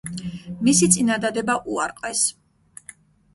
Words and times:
მისი 0.67 0.89
წინადადება 0.95 1.57
უარყვეს. 1.75 2.25